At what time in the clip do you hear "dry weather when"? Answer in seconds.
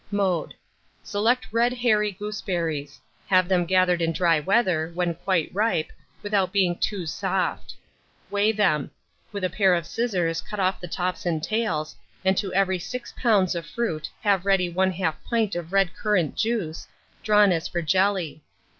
4.13-5.13